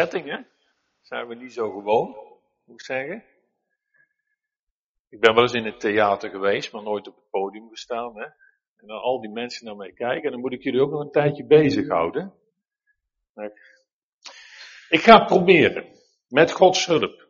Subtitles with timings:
[0.00, 0.46] Settingen
[1.00, 2.16] zijn we niet zo gewoon,
[2.64, 3.24] moet ik zeggen.
[5.08, 8.16] Ik ben wel eens in het theater geweest, maar nooit op het podium gestaan.
[8.16, 8.24] Hè?
[8.76, 11.00] En dan al die mensen naar mij kijken, en dan moet ik jullie ook nog
[11.00, 12.34] een tijdje bezighouden.
[14.88, 15.84] Ik ga proberen,
[16.28, 17.28] met Gods hulp.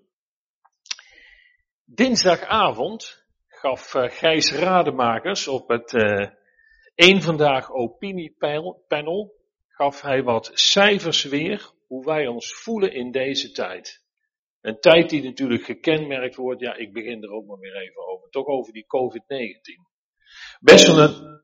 [1.85, 6.29] Dinsdagavond gaf uh, Gijs Rademakers op het uh,
[6.95, 9.35] Eén Vandaag opiniepanel,
[9.69, 14.05] gaf hij wat cijfers weer hoe wij ons voelen in deze tijd.
[14.61, 18.29] Een tijd die natuurlijk gekenmerkt wordt, ja, ik begin er ook maar weer even over,
[18.31, 19.91] toch over die COVID-19.
[20.61, 21.43] Best wel een,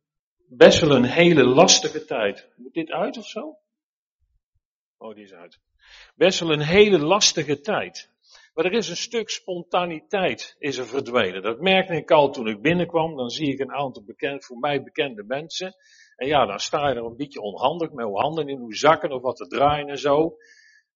[0.49, 2.53] best wel een hele lastige tijd.
[2.57, 3.59] Moet dit uit of zo?
[4.97, 5.61] Oh, die is uit.
[6.15, 8.11] Best wel een hele lastige tijd.
[8.55, 11.43] Maar er is een stuk spontaniteit is er verdwenen.
[11.43, 13.17] Dat merkte ik al toen ik binnenkwam.
[13.17, 15.75] Dan zie ik een aantal bekend, voor mij bekende mensen.
[16.17, 19.13] En ja, dan sta je er een beetje onhandig met hoe handen in hoe zakken
[19.13, 20.37] of wat te draaien en zo.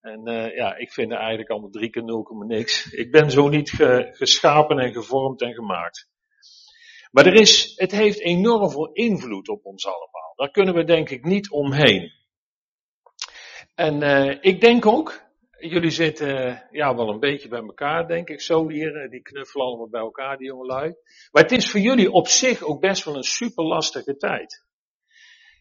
[0.00, 2.92] En uh, ja, ik vind eigenlijk allemaal drie keer nul niks.
[2.92, 6.08] Ik ben zo niet ge, geschapen en gevormd en gemaakt.
[7.10, 10.32] Maar er is, het heeft enorm veel invloed op ons allemaal.
[10.36, 12.12] Daar kunnen we denk ik niet omheen.
[13.74, 15.22] En uh, ik denk ook,
[15.58, 18.96] jullie zitten ja, wel een beetje bij elkaar, denk ik, zo hier.
[18.96, 20.94] Eh, die knuffelen allemaal bij elkaar, die jongelui.
[21.30, 24.64] Maar het is voor jullie op zich ook best wel een super lastige tijd.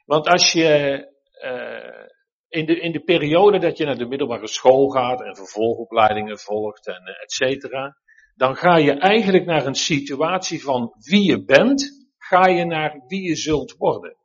[0.09, 1.05] Want als je
[1.43, 2.07] uh,
[2.47, 6.87] in, de, in de periode dat je naar de middelbare school gaat en vervolgopleidingen volgt
[6.87, 7.97] en uh, et cetera,
[8.35, 13.21] dan ga je eigenlijk naar een situatie van wie je bent, ga je naar wie
[13.21, 14.15] je zult worden.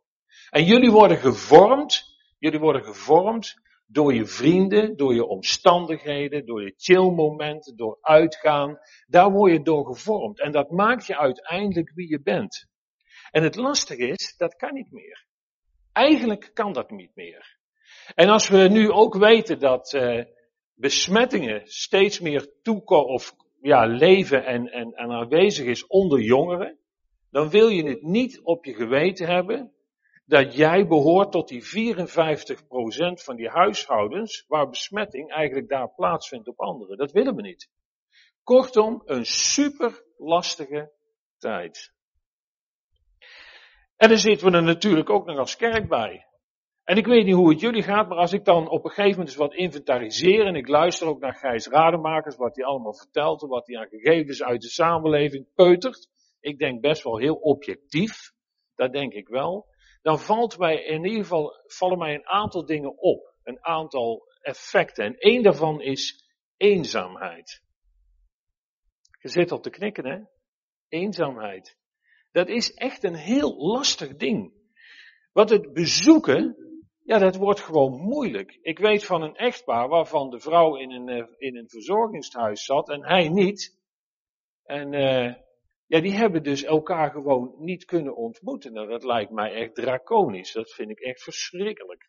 [0.51, 2.03] En jullie worden gevormd,
[2.39, 3.55] jullie worden gevormd
[3.87, 8.79] door je vrienden, door je omstandigheden, door je chillmomenten, door uitgaan.
[9.07, 10.41] Daar word je door gevormd.
[10.41, 12.67] En dat maakt je uiteindelijk wie je bent.
[13.31, 15.33] En het lastige is, dat kan niet meer.
[15.95, 17.59] Eigenlijk kan dat niet meer.
[18.15, 20.25] En als we nu ook weten dat uh,
[20.75, 26.79] besmettingen steeds meer toekomen of ja, leven en, en, en aanwezig is onder jongeren,
[27.31, 29.73] dan wil je het niet op je geweten hebben
[30.27, 31.67] dat jij behoort tot die 54%
[33.15, 36.97] van die huishoudens waar besmetting eigenlijk daar plaatsvindt op anderen.
[36.97, 37.71] Dat willen we niet.
[38.43, 40.93] Kortom, een super lastige
[41.39, 41.93] tijd.
[43.97, 46.27] En dan zitten we er natuurlijk ook nog als kerk bij.
[46.85, 49.11] En ik weet niet hoe het jullie gaat, maar als ik dan op een gegeven
[49.11, 53.43] moment eens wat inventariseer en ik luister ook naar Gijs Rademakers, wat hij allemaal vertelt
[53.43, 56.09] en wat hij aan gegevens uit de samenleving peutert.
[56.41, 58.33] Ik denk best wel heel objectief,
[58.75, 59.67] dat denk ik wel.
[60.03, 63.35] Dan valt mij in ieder geval, vallen mij een aantal dingen op.
[63.43, 65.05] Een aantal effecten.
[65.05, 66.25] En één daarvan is
[66.57, 67.63] eenzaamheid.
[69.21, 70.19] Je zit op te knikken, hè?
[70.89, 71.79] Eenzaamheid.
[72.35, 74.53] Dat is echt een heel lastig ding.
[75.33, 76.57] Want het bezoeken,
[77.03, 78.59] ja, dat wordt gewoon moeilijk.
[78.63, 82.89] Ik weet van een echtpaar waarvan de vrouw in een, eh, in een verzorgingshuis zat
[82.89, 83.79] en hij niet.
[84.65, 85.35] En uh,
[85.87, 88.73] ja, die hebben dus elkaar gewoon niet kunnen ontmoeten.
[88.73, 90.53] Nou, dat lijkt mij echt draconisch.
[90.53, 92.09] Dat vind ik echt verschrikkelijk.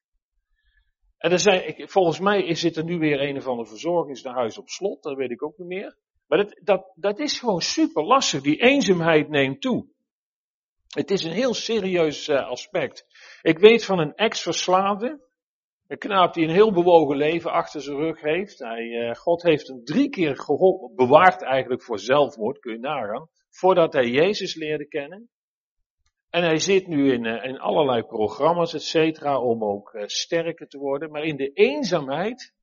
[1.18, 5.04] En er zijn, volgens mij is er nu weer een of ander verzorgingshuis op slot,
[5.04, 5.98] dat weet ik ook niet meer.
[6.28, 8.42] Maar dat, dat, dat is gewoon super lastig.
[8.42, 9.94] Die eenzaamheid neemt toe.
[10.96, 13.06] Het is een heel serieus uh, aspect.
[13.42, 15.28] Ik weet van een ex-verslaafde,
[15.88, 18.60] een knaap die een heel bewogen leven achter zijn rug heeft.
[18.60, 23.30] Hij, uh, God heeft hem drie keer geholpen, bewaard eigenlijk voor zelfmoord, kun je nagaan,
[23.50, 25.30] voordat hij Jezus leerde kennen.
[26.30, 30.78] En hij zit nu in, uh, in allerlei programma's, et cetera, om ook sterker te
[30.78, 31.12] worden.
[31.12, 32.54] Maar in de eenzaamheid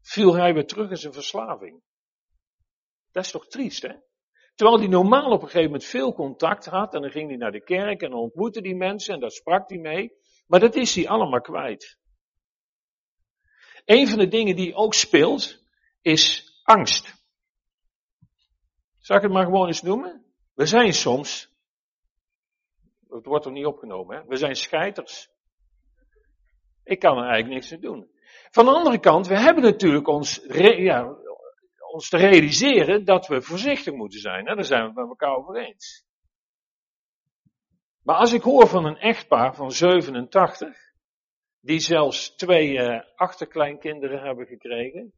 [0.00, 1.82] viel hij weer terug in zijn verslaving.
[3.12, 3.94] Dat is toch triest, hè?
[4.60, 6.94] Terwijl hij normaal op een gegeven moment veel contact had.
[6.94, 9.78] En dan ging hij naar de kerk en ontmoette die mensen en daar sprak hij
[9.78, 10.12] mee.
[10.46, 11.98] Maar dat is hij allemaal kwijt.
[13.84, 15.62] Een van de dingen die ook speelt
[16.00, 17.24] is angst.
[18.98, 20.24] Zal ik het maar gewoon eens noemen?
[20.54, 21.52] We zijn soms,
[23.08, 24.24] het wordt er niet opgenomen, hè?
[24.26, 25.30] we zijn scheiters.
[26.84, 28.10] Ik kan er eigenlijk niks aan doen.
[28.50, 30.40] Van de andere kant, we hebben natuurlijk ons,
[30.76, 31.16] ja,
[31.92, 34.44] ons te realiseren dat we voorzichtig moeten zijn.
[34.44, 36.04] Daar zijn we het met elkaar over eens.
[38.02, 40.76] Maar als ik hoor van een echtpaar van 87,
[41.60, 45.12] die zelfs twee uh, achterkleinkinderen hebben gekregen,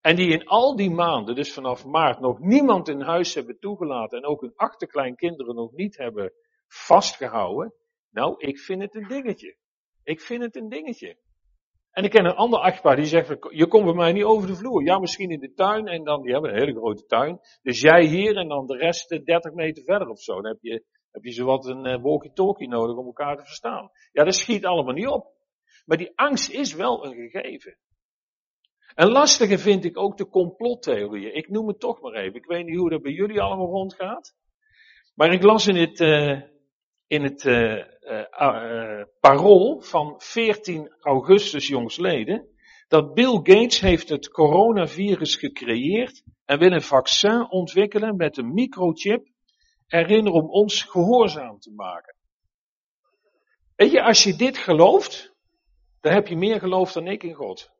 [0.00, 4.18] en die in al die maanden, dus vanaf maart, nog niemand in huis hebben toegelaten
[4.18, 6.32] en ook hun achterkleinkinderen nog niet hebben
[6.68, 7.74] vastgehouden,
[8.10, 9.56] nou, ik vind het een dingetje.
[10.02, 11.16] Ik vind het een dingetje.
[11.96, 14.54] En ik ken een ander achtbaar die zegt, je komt bij mij niet over de
[14.54, 14.84] vloer.
[14.84, 17.40] Ja, misschien in de tuin en dan, die hebben een hele grote tuin.
[17.62, 20.34] Dus jij hier en dan de rest 30 eh, meter verder of zo.
[20.34, 23.90] Dan heb je, heb je zowat een uh, walkie-talkie nodig om elkaar te verstaan.
[24.12, 25.34] Ja, dat schiet allemaal niet op.
[25.84, 27.78] Maar die angst is wel een gegeven.
[28.94, 31.34] En lastige vind ik ook de complottheorieën.
[31.34, 32.34] Ik noem het toch maar even.
[32.34, 34.34] Ik weet niet hoe dat bij jullie allemaal rondgaat.
[35.14, 36.42] Maar ik las in het, uh,
[37.06, 37.44] in het
[38.06, 42.48] uh, parool van 14 augustus jongsleden
[42.88, 49.28] dat Bill Gates heeft het coronavirus gecreëerd en wil een vaccin ontwikkelen met een microchip
[49.86, 52.14] erin om ons gehoorzaam te maken.
[53.76, 55.34] Weet je, als je dit gelooft,
[56.00, 57.70] dan heb je meer geloof dan ik in God.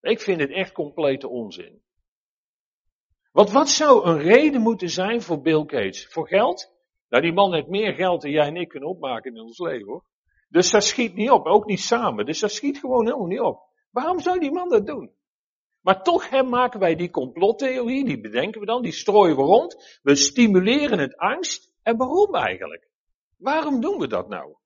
[0.00, 1.82] Ik vind het echt complete onzin.
[3.32, 6.06] Want wat zou een reden moeten zijn voor Bill Gates?
[6.06, 6.77] Voor geld?
[7.08, 9.86] Nou, die man heeft meer geld dan jij en ik kunnen opmaken in ons leven
[9.86, 10.04] hoor.
[10.48, 12.26] Dus dat schiet niet op, ook niet samen.
[12.26, 13.60] Dus dat schiet gewoon helemaal niet op.
[13.90, 15.16] Waarom zou die man dat doen?
[15.80, 19.98] Maar toch hè, maken wij die complottheorie, die bedenken we dan, die strooien we rond.
[20.02, 21.72] We stimuleren het angst.
[21.82, 22.88] En waarom eigenlijk?
[23.36, 24.56] Waarom doen we dat nou?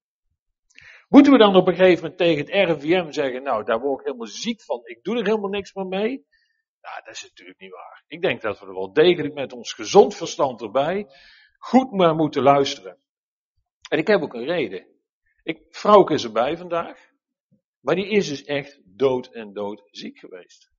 [1.08, 4.06] Moeten we dan op een gegeven moment tegen het RIVM zeggen, nou daar word ik
[4.06, 6.26] helemaal ziek van, ik doe er helemaal niks meer mee?
[6.80, 8.04] Nou, dat is natuurlijk niet waar.
[8.06, 11.06] Ik denk dat we er wel degelijk met ons gezond verstand erbij
[11.62, 12.98] goed maar moeten luisteren.
[13.88, 14.86] En ik heb ook een reden.
[15.42, 17.10] Ik, vrouwke is erbij vandaag,
[17.80, 20.70] maar die is dus echt dood en dood ziek geweest.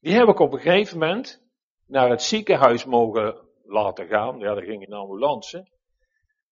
[0.00, 1.42] Die heb ik op een gegeven moment
[1.86, 4.38] naar het ziekenhuis mogen laten gaan.
[4.38, 5.68] Ja, daar ging in een ambulance.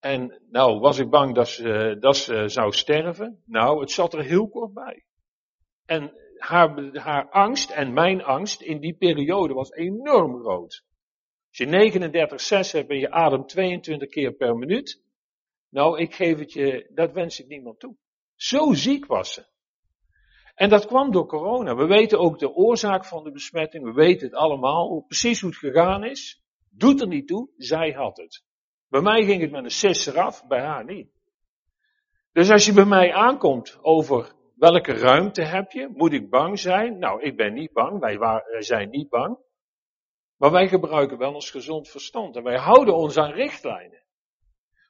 [0.00, 3.42] En nou was ik bang dat ze, dat ze zou sterven.
[3.44, 5.04] Nou, het zat er heel kort bij.
[5.84, 10.84] En haar, haar angst en mijn angst in die periode was enorm groot.
[11.58, 15.02] Als je 39,6 hebt en je ademt 22 keer per minuut.
[15.70, 17.96] Nou, ik geef het je, dat wens ik niemand toe.
[18.34, 19.46] Zo ziek was ze.
[20.54, 21.76] En dat kwam door corona.
[21.76, 23.84] We weten ook de oorzaak van de besmetting.
[23.84, 25.04] We weten het allemaal.
[25.06, 26.42] Precies hoe het gegaan is.
[26.70, 27.50] Doet er niet toe.
[27.56, 28.44] Zij had het.
[28.88, 30.46] Bij mij ging het met een 6 eraf.
[30.46, 31.10] Bij haar niet.
[32.32, 36.98] Dus als je bij mij aankomt over welke ruimte heb je, moet ik bang zijn?
[36.98, 38.00] Nou, ik ben niet bang.
[38.00, 39.38] Wij, wij zijn niet bang.
[40.38, 42.36] Maar wij gebruiken wel ons gezond verstand.
[42.36, 44.02] En wij houden ons aan richtlijnen.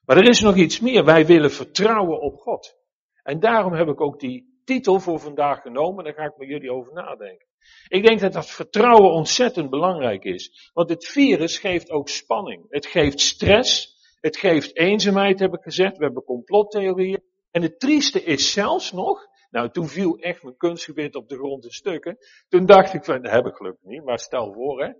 [0.05, 1.05] Maar er is nog iets meer.
[1.05, 2.77] Wij willen vertrouwen op God.
[3.23, 6.73] En daarom heb ik ook die titel voor vandaag genomen, daar ga ik met jullie
[6.73, 7.47] over nadenken.
[7.89, 10.71] Ik denk dat dat vertrouwen ontzettend belangrijk is.
[10.73, 12.65] Want het virus geeft ook spanning.
[12.69, 13.97] Het geeft stress.
[14.21, 15.97] Het geeft eenzaamheid, heb ik gezegd.
[15.97, 17.23] We hebben complottheorieën.
[17.50, 21.65] En het trieste is zelfs nog, nou toen viel echt mijn kunstgebied op de grond
[21.65, 22.19] in stukken.
[22.49, 24.93] Toen dacht ik van, dat heb ik gelukkig niet, maar stel voor hè.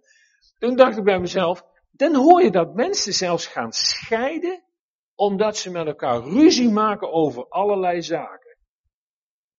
[0.58, 4.64] Toen dacht ik bij mezelf, dan hoor je dat mensen zelfs gaan scheiden,
[5.14, 8.56] omdat ze met elkaar ruzie maken over allerlei zaken.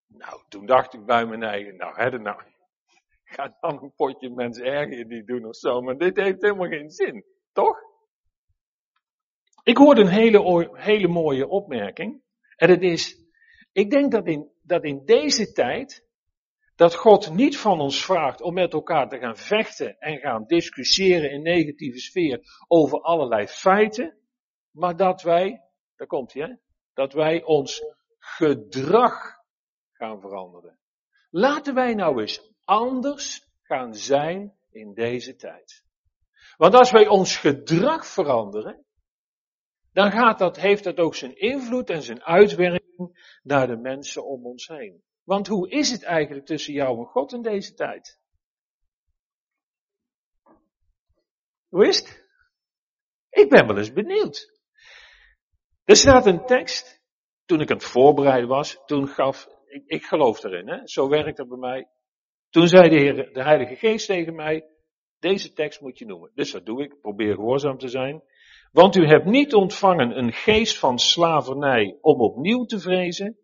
[0.08, 2.42] Nou, toen dacht ik bij mijn eigen, nou, hè, nou,
[3.36, 6.90] ga dan een potje mensen erger niet doen of zo, maar dit heeft helemaal geen
[6.90, 7.78] zin, toch?
[9.64, 12.22] Ik hoorde een hele, hele mooie opmerking,
[12.56, 13.18] en het is,
[13.72, 16.09] ik denk dat in, dat in deze tijd,
[16.80, 21.32] dat God niet van ons vraagt om met elkaar te gaan vechten en gaan discussiëren
[21.32, 24.18] in negatieve sfeer over allerlei feiten,
[24.72, 25.62] maar dat wij,
[25.96, 26.56] daar komt hij, hè,
[26.94, 27.84] dat wij ons
[28.18, 29.36] gedrag
[29.92, 30.80] gaan veranderen.
[31.30, 35.84] Laten wij nou eens anders gaan zijn in deze tijd.
[36.58, 38.86] Want als wij ons gedrag veranderen,
[39.94, 44.46] dan gaat dat, heeft dat ook zijn invloed en zijn uitwerking naar de mensen om
[44.46, 45.08] ons heen.
[45.30, 48.20] Want hoe is het eigenlijk tussen jou en God in deze tijd?
[51.68, 52.24] Hoe is?
[53.30, 54.60] Ik ben wel eens benieuwd.
[55.84, 57.02] Er staat een tekst,
[57.46, 60.88] toen ik aan het voorbereiden was, toen gaf ik, ik geloof erin, hè?
[60.88, 61.88] zo werkt dat bij mij.
[62.50, 64.66] Toen zei de, Heer, de Heilige Geest tegen mij,
[65.20, 66.32] deze tekst moet je noemen.
[66.34, 68.24] Dus dat doe ik, probeer gehoorzaam te zijn.
[68.72, 73.40] Want u hebt niet ontvangen een geest van slavernij om opnieuw te vrezen,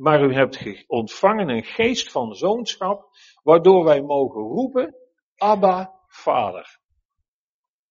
[0.00, 3.10] maar u hebt ontvangen een geest van zoonschap,
[3.42, 4.96] waardoor wij mogen roepen,
[5.36, 6.80] Abba, Vader.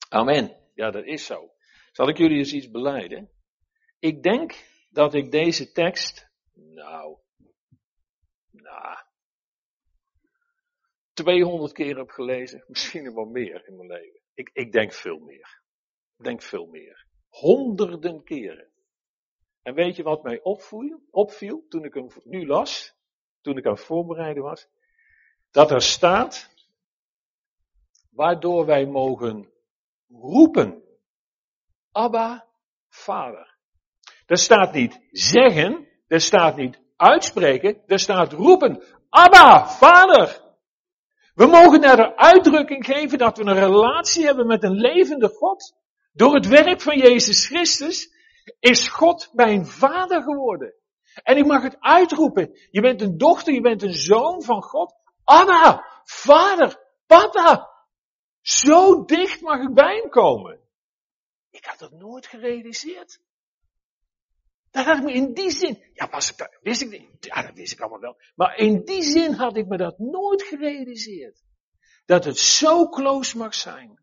[0.10, 0.58] Amen.
[0.74, 1.52] Ja, dat is zo.
[1.92, 3.32] Zal ik jullie eens iets beleiden?
[4.00, 4.56] Ik denk
[4.90, 7.18] dat ik deze tekst, nou,
[8.52, 8.98] nou,
[11.14, 14.22] 200 keer heb gelezen, misschien wel meer in mijn leven.
[14.34, 15.62] Ik, ik denk veel meer.
[16.18, 17.06] Ik denk veel meer.
[17.28, 18.69] Honderden keren.
[19.62, 22.94] En weet je wat mij opviel, opviel toen ik hem nu las,
[23.42, 24.68] toen ik aan het voorbereiden was?
[25.52, 26.50] Dat er staat,
[28.10, 29.52] waardoor wij mogen
[30.08, 30.84] roepen,
[31.92, 32.48] Abba,
[32.88, 33.58] Vader.
[34.26, 40.42] Er staat niet zeggen, er staat niet uitspreken, er staat roepen, Abba, Vader.
[41.34, 45.76] We mogen daar de uitdrukking geven dat we een relatie hebben met een levende God.
[46.14, 48.14] Door het werk van Jezus Christus
[48.60, 50.74] is God mijn vader geworden.
[51.24, 52.58] En ik mag het uitroepen.
[52.72, 54.94] Je bent een dochter, je bent een zoon van God.
[55.24, 57.70] Abba, vader, papa,
[58.42, 60.60] zo dicht mag ik bij hem komen.
[61.50, 63.20] Ik had dat nooit gerealiseerd.
[64.72, 67.42] Dat had ik me in die zin, ja, was ik dat, wist ik niet, ja,
[67.42, 68.22] dat wist ik allemaal wel.
[68.36, 71.44] Maar in die zin had ik me dat nooit gerealiseerd.
[72.06, 74.00] Dat het zo close mag zijn.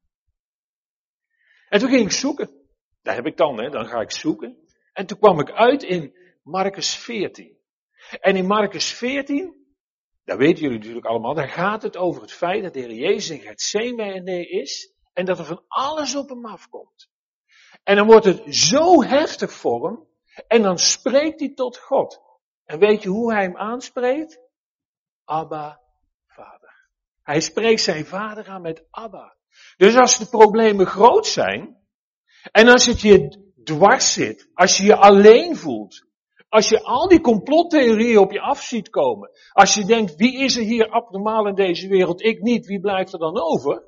[1.68, 2.65] En toen ging ik zoeken.
[3.06, 4.56] Daar heb ik dan, hè, dan ga ik zoeken.
[4.92, 7.58] En toen kwam ik uit in Marcus 14.
[8.20, 9.66] En in Marcus 14,
[10.24, 13.30] dat weten jullie natuurlijk allemaal, daar gaat het over het feit dat de Heer Jezus
[13.30, 17.10] in Gethsemane is en dat er van alles op hem afkomt.
[17.82, 20.06] En dan wordt het zo heftig voor hem
[20.46, 22.20] en dan spreekt hij tot God.
[22.64, 24.40] En weet je hoe hij hem aanspreekt?
[25.24, 25.80] Abba,
[26.26, 26.88] vader.
[27.22, 29.36] Hij spreekt zijn vader aan met Abba.
[29.76, 31.75] Dus als de problemen groot zijn,
[32.52, 36.06] en als het je dwars zit, als je je alleen voelt,
[36.48, 40.56] als je al die complottheorieën op je af ziet komen, als je denkt, wie is
[40.56, 43.84] er hier abnormaal in deze wereld, ik niet, wie blijft er dan over?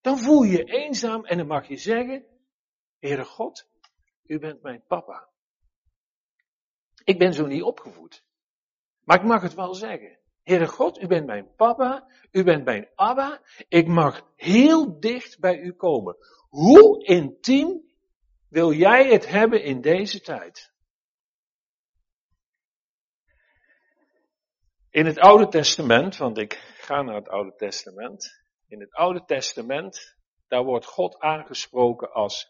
[0.00, 2.24] Dan voel je je eenzaam en dan mag je zeggen,
[2.98, 3.68] Heere God,
[4.26, 5.28] u bent mijn papa.
[7.04, 8.24] Ik ben zo niet opgevoed.
[9.04, 10.18] Maar ik mag het wel zeggen.
[10.42, 15.58] Heere God, u bent mijn papa, u bent mijn Abba, ik mag heel dicht bij
[15.58, 16.16] u komen.
[16.56, 17.82] Hoe intiem
[18.48, 20.72] wil jij het hebben in deze tijd?
[24.90, 28.44] In het Oude Testament, want ik ga naar het Oude Testament.
[28.66, 30.16] In het Oude Testament,
[30.48, 32.48] daar wordt God aangesproken als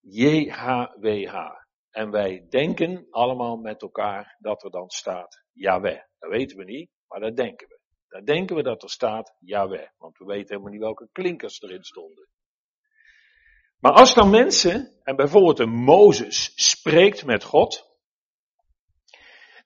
[0.00, 1.34] JHWH.
[1.90, 6.00] En wij denken allemaal met elkaar dat er dan staat Yahweh.
[6.18, 7.80] Dat weten we niet, maar dat denken we.
[8.08, 11.84] Dan denken we dat er staat Yahweh, want we weten helemaal niet welke klinkers erin
[11.84, 12.28] stonden.
[13.84, 17.98] Maar als dan mensen, en bijvoorbeeld een Mozes, spreekt met God,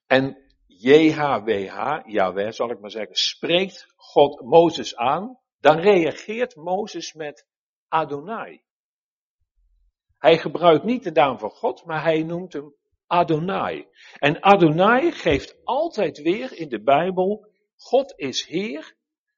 [0.06, 7.46] en JHWH, Yahweh zal ik maar zeggen, spreekt God Mozes aan, dan reageert Mozes met
[7.88, 8.62] Adonai.
[10.18, 12.74] Hij gebruikt niet de naam van God, maar hij noemt hem
[13.06, 13.86] Adonai.
[14.14, 18.94] En Adonai geeft altijd weer in de Bijbel, God is Heer,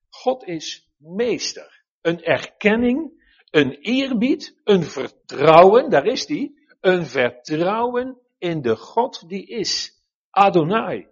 [0.09, 1.85] God is Meester.
[2.01, 3.20] Een erkenning,
[3.51, 9.99] een eerbied, een vertrouwen, daar is die, een vertrouwen in de God die is.
[10.31, 11.09] Adonai.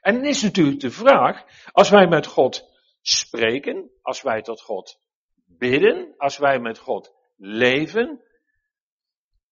[0.00, 2.70] En dan is natuurlijk de vraag, als wij met God
[3.00, 5.00] spreken, als wij tot God
[5.44, 8.22] bidden, als wij met God leven,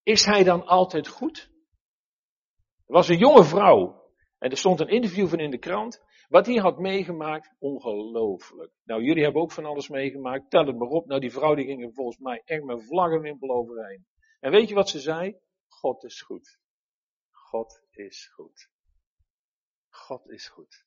[0.03, 1.51] is hij dan altijd goed?
[2.87, 6.03] Er was een jonge vrouw en er stond een interview van in de krant.
[6.33, 8.73] Wat hij had meegemaakt, ongelooflijk.
[8.85, 11.07] Nou, jullie hebben ook van alles meegemaakt, tel het maar op.
[11.07, 14.07] Nou, die vrouw die ging er volgens mij echt met vlaggenwimpel overheen.
[14.41, 15.39] En weet je wat ze zei?
[15.69, 16.59] God is goed.
[17.31, 18.71] God is goed.
[19.89, 20.85] God is goed.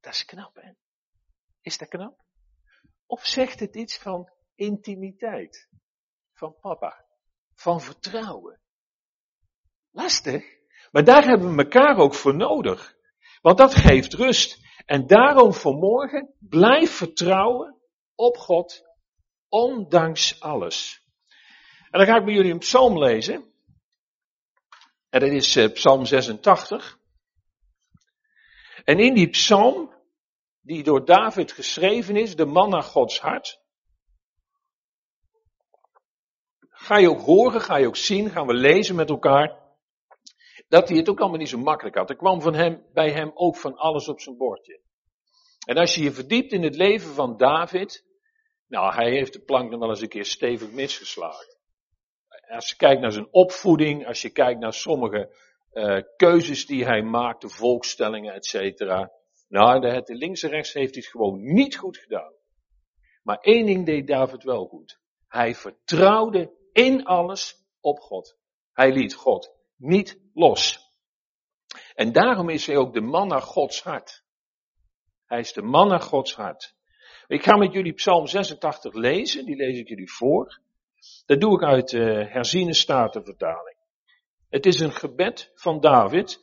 [0.00, 0.72] Dat is knap, hè?
[1.60, 2.24] Is dat knap?
[3.06, 5.68] Of zegt het iets van intimiteit?
[6.32, 7.06] Van papa?
[7.54, 8.60] Van vertrouwen?
[9.90, 10.44] Lastig.
[10.90, 13.00] Maar daar hebben we elkaar ook voor nodig.
[13.42, 14.60] Want dat geeft rust.
[14.86, 17.76] En daarom vanmorgen blijf vertrouwen
[18.14, 18.82] op God,
[19.48, 21.02] ondanks alles.
[21.90, 23.52] En dan ga ik bij jullie een psalm lezen.
[25.08, 26.98] En dat is eh, psalm 86.
[28.84, 29.94] En in die psalm,
[30.60, 33.60] die door David geschreven is, de man naar Gods hart,
[36.68, 39.61] ga je ook horen, ga je ook zien, gaan we lezen met elkaar,
[40.72, 42.10] dat hij het ook allemaal niet zo makkelijk had.
[42.10, 44.80] Er kwam van hem, bij hem ook van alles op zijn bordje.
[45.66, 48.04] En als je je verdiept in het leven van David,
[48.66, 51.56] nou, hij heeft de plank nog wel eens een keer stevig misgeslagen.
[52.48, 55.36] Als je kijkt naar zijn opvoeding, als je kijkt naar sommige
[55.72, 59.12] uh, keuzes die hij maakt, de volkstellingen, et cetera.
[59.48, 62.32] Nou, de, de links en rechts heeft hij het gewoon niet goed gedaan.
[63.22, 65.00] Maar één ding deed David wel goed.
[65.28, 68.36] Hij vertrouwde in alles op God.
[68.72, 70.90] Hij liet God niet los.
[71.94, 74.24] En daarom is hij ook de man naar Gods hart.
[75.26, 76.74] Hij is de man naar Gods hart.
[77.26, 80.60] Ik ga met jullie Psalm 86 lezen, die lees ik jullie voor.
[81.26, 83.76] Dat doe ik uit de herziene statenvertaling.
[84.48, 86.40] Het is een gebed van David.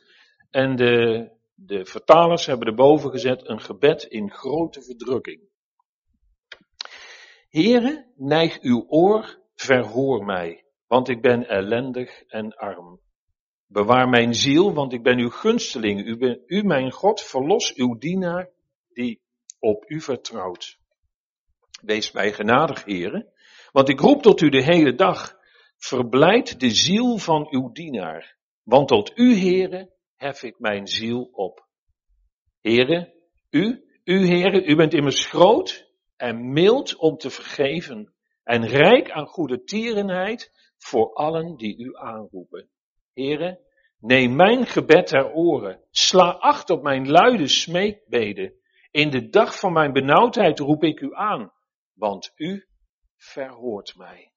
[0.50, 5.48] En de, de vertalers hebben erboven gezet een gebed in grote verdrukking.
[7.48, 13.00] Here, neig uw oor, verhoor mij, want ik ben ellendig en arm.
[13.72, 16.06] Bewaar mijn ziel, want ik ben uw gunsteling.
[16.06, 18.48] U, ben, u mijn God, verlos uw dienaar
[18.92, 19.20] die
[19.58, 20.78] op u vertrouwt.
[21.82, 23.32] Wees mij genadig, heren,
[23.72, 25.38] want ik roep tot u de hele dag.
[25.76, 31.66] Verblijd de ziel van uw dienaar, want tot u, heren, hef ik mijn ziel op.
[32.60, 33.12] Heren,
[33.50, 39.26] U, u Heere, u bent immers groot en mild om te vergeven en rijk aan
[39.26, 42.68] goede tierenheid voor allen die u aanroepen.
[43.12, 43.60] Heere,
[43.98, 48.54] neem mijn gebed ter oren, sla acht op mijn luide smeekbeden.
[48.90, 51.52] In de dag van mijn benauwdheid roep ik u aan,
[51.94, 52.66] want u
[53.16, 54.32] verhoort mij.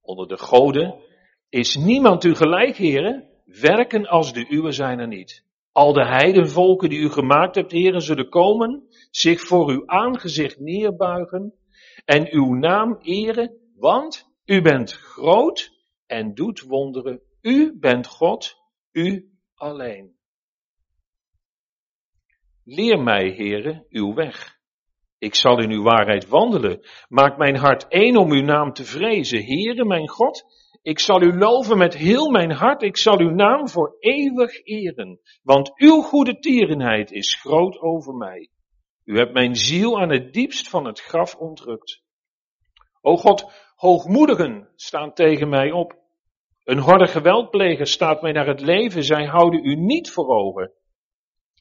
[0.00, 0.94] Onder de goden
[1.48, 3.28] is niemand u gelijk, heren.
[3.44, 5.44] Werken als de uwe zijn er niet.
[5.72, 11.54] Al de heidenvolken die u gemaakt hebt, heren, zullen komen, zich voor uw aangezicht neerbuigen
[12.04, 15.73] en uw naam eren, want u bent groot
[16.14, 17.20] en doet wonderen.
[17.40, 18.56] U bent God,
[18.92, 20.16] u alleen.
[22.64, 24.58] Leer mij, heren, uw weg.
[25.18, 26.80] Ik zal in uw waarheid wandelen.
[27.08, 29.44] Maak mijn hart één om uw naam te vrezen.
[29.44, 30.44] Heere, mijn God,
[30.82, 32.82] ik zal u loven met heel mijn hart.
[32.82, 35.20] Ik zal uw naam voor eeuwig eren.
[35.42, 38.48] Want uw goede tierenheid is groot over mij.
[39.04, 42.02] U hebt mijn ziel aan het diepst van het graf ontrukt.
[43.00, 46.02] O God, hoogmoedigen staan tegen mij op.
[46.64, 49.04] Een horde geweldpleger staat mij naar het leven.
[49.04, 50.72] Zij houden u niet voor ogen.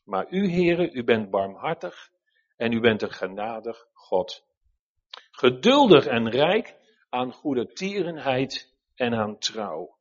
[0.04, 2.10] Maar u, heren, u bent barmhartig
[2.58, 4.44] en u bent een genadig God.
[5.32, 6.76] Geduldig en rijk
[7.10, 9.96] aan goede tierenheid en aan trouw.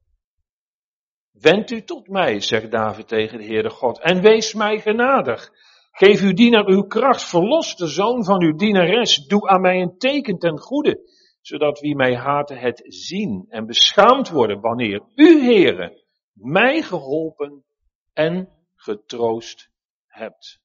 [1.32, 5.50] Wend u tot mij, zegt David tegen de Heere God, en wees mij genadig.
[5.92, 9.98] Geef uw dienaar uw kracht, verlos de zoon van uw dienares, doe aan mij een
[9.98, 11.00] teken ten goede,
[11.42, 17.64] zodat wie mij haten het zien en beschaamd worden wanneer u, Heere, mij geholpen
[18.12, 19.70] en getroost
[20.06, 20.60] hebt.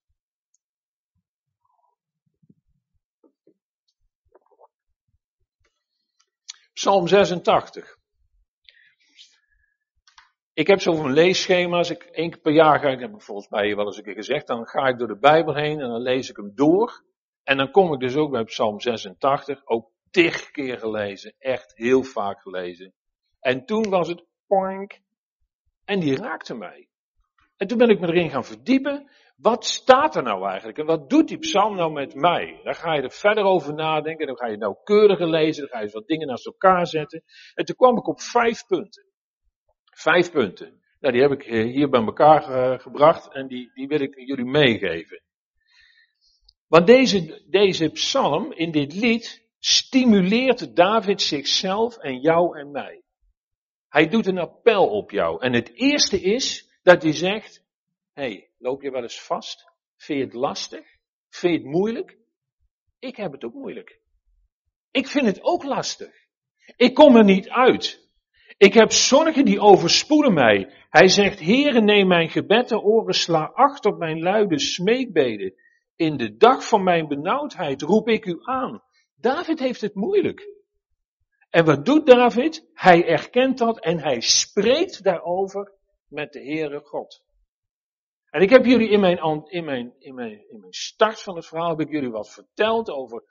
[6.74, 7.98] Psalm 86.
[10.54, 13.50] Ik heb zo'n leesschema, als ik één keer per jaar ga, dat heb ik volgens
[13.50, 16.02] mij wel eens een keer gezegd, dan ga ik door de Bijbel heen en dan
[16.02, 17.04] lees ik hem door.
[17.44, 19.92] En dan kom ik dus ook bij Psalm 86, ook
[20.24, 22.94] tig keer gelezen, echt heel vaak gelezen.
[23.40, 25.00] En toen was het poink,
[25.86, 26.90] en die raakte mij.
[27.58, 30.78] En toen ben ik me erin gaan verdiepen, wat staat er nou eigenlijk?
[30.78, 32.60] En wat doet die psalm nou met mij?
[32.64, 35.92] Dan ga je er verder over nadenken, dan ga je nauwkeuriger lezen, dan ga je
[35.92, 37.24] wat dingen naast elkaar zetten.
[37.54, 39.06] En toen kwam ik op vijf punten.
[39.84, 40.82] Vijf punten.
[41.00, 44.46] Nou, die heb ik hier bij elkaar uh, gebracht en die, die wil ik jullie
[44.46, 45.22] meegeven.
[46.68, 53.02] Want deze, deze psalm in dit lied stimuleert David zichzelf en jou en mij.
[53.90, 55.42] Hij doet een appel op jou.
[55.42, 57.64] En het eerste is dat hij zegt,
[58.14, 59.66] hey, loop je wel eens vast?
[59.98, 60.86] Vind je het lastig?
[61.30, 62.18] Vind je het moeilijk?
[63.00, 64.00] Ik heb het ook moeilijk.
[64.92, 66.14] Ik vind het ook lastig.
[66.76, 68.10] Ik kom er niet uit.
[68.58, 70.74] Ik heb zorgen die overspoelen mij.
[70.90, 75.54] Hij zegt, Heere, neem mijn gebed oren, sla acht op mijn luide smeekbeden.
[75.96, 78.86] In de dag van mijn benauwdheid roep ik u aan.
[79.20, 80.56] David heeft het moeilijk.
[81.50, 82.70] En wat doet David?
[82.74, 85.74] Hij erkent dat en hij spreekt daarover
[86.08, 87.26] met de Heere God.
[88.30, 91.46] En ik heb jullie in mijn, in mijn, in mijn, in mijn start van het
[91.46, 93.24] verhaal, heb ik jullie wat verteld over,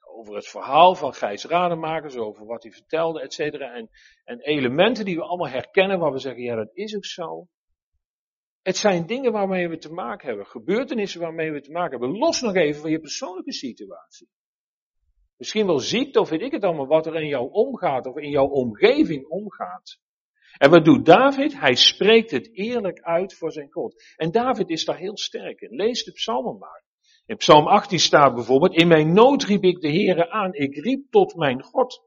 [0.00, 3.38] over het verhaal van Gijs Rademakers, over wat hij vertelde, et.
[3.38, 3.90] En,
[4.24, 7.46] en elementen die we allemaal herkennen, waar we zeggen, ja dat is ook zo.
[8.62, 12.18] Het zijn dingen waarmee we te maken hebben, gebeurtenissen waarmee we te maken hebben.
[12.18, 14.28] Los nog even van je persoonlijke situatie.
[15.42, 18.30] Misschien wel ziekte of weet ik het allemaal, wat er in jou omgaat of in
[18.30, 19.98] jouw omgeving omgaat.
[20.58, 21.60] En wat doet David?
[21.60, 24.04] Hij spreekt het eerlijk uit voor zijn God.
[24.16, 25.74] En David is daar heel sterk in.
[25.76, 26.84] Lees de psalmen maar.
[27.26, 31.10] In psalm 18 staat bijvoorbeeld, in mijn nood riep ik de Heere aan, ik riep
[31.10, 32.02] tot mijn God.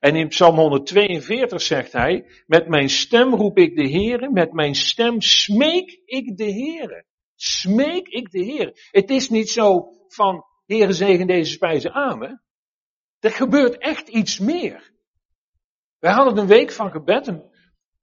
[0.00, 4.74] En in psalm 142 zegt hij, met mijn stem roep ik de Heere, met mijn
[4.74, 7.04] stem smeek ik de Heere.
[7.34, 8.76] Smeek ik de Heere.
[8.90, 12.40] Het is niet zo van, Heere zegen deze spijzen aan.
[13.22, 14.92] Er gebeurt echt iets meer.
[15.98, 17.40] Wij hadden een week van gebed,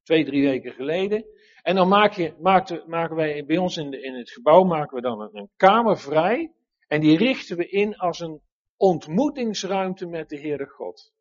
[0.03, 1.25] twee, drie weken geleden.
[1.62, 5.01] En dan maak je, maakten, maken wij bij ons in, in het gebouw maken we
[5.01, 6.53] dan een, een kamer vrij.
[6.88, 8.41] En die richten we in als een
[8.77, 11.13] ontmoetingsruimte met de Heere God.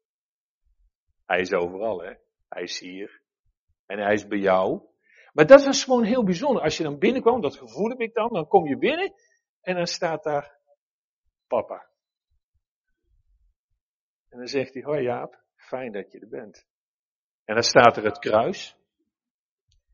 [1.26, 2.12] Hij is overal, hè.
[2.48, 3.22] Hij is hier.
[3.86, 4.82] En hij is bij jou.
[5.32, 6.62] Maar dat was gewoon heel bijzonder.
[6.62, 9.12] Als je dan binnenkwam, dat gevoel heb ik dan, dan kom je binnen
[9.60, 10.58] en dan staat daar
[11.46, 11.88] papa.
[14.28, 16.66] En dan zegt hij, hoi Jaap, fijn dat je er bent.
[17.44, 18.76] En dan staat er het kruis.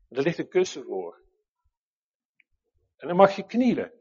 [0.09, 1.23] En er ligt een kussen voor.
[2.97, 3.91] En dan mag je knielen.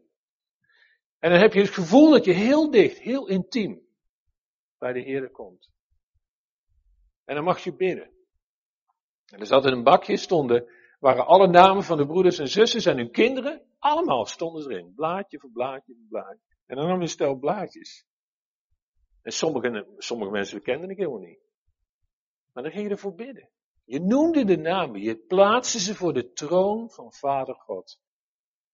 [1.19, 3.87] En dan heb je het gevoel dat je heel dicht, heel intiem
[4.79, 5.71] bij de Heer komt.
[7.25, 8.11] En dan mag je bidden.
[9.27, 10.73] En er zat in een bakje stonden
[11.05, 14.93] waren alle namen van de broeders en zussen en hun kinderen, allemaal stonden erin.
[14.95, 16.41] Blaadje voor blaadje voor blaadje.
[16.67, 18.07] En dan nam een stel blaadjes.
[19.25, 21.41] En sommige, sommige mensen kenden ik helemaal niet.
[22.53, 23.51] Maar dan ging je ervoor bidden.
[23.85, 28.01] Je noemde de namen, je plaatste ze voor de troon van Vader God.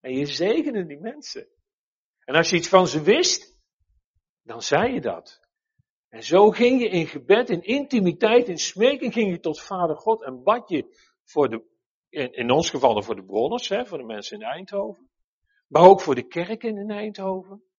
[0.00, 1.48] En je zegende die mensen.
[2.24, 3.58] En als je iets van ze wist,
[4.42, 5.40] dan zei je dat.
[6.08, 10.22] En zo ging je in gebed, in intimiteit, in smeken ging je tot Vader God
[10.22, 11.64] en bad je voor de,
[12.08, 15.10] in, in ons geval voor de bronners, hè, voor de mensen in Eindhoven.
[15.66, 17.69] Maar ook voor de kerken in Eindhoven.